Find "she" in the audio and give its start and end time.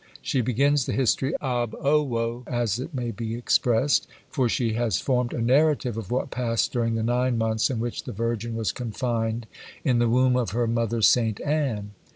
0.23-0.41, 4.49-4.73